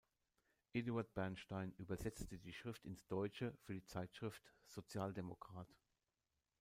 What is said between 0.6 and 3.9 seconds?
Eduard Bernstein übersetzte die Schrift ins Deutsche für die